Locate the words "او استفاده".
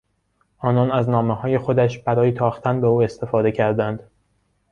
2.87-3.51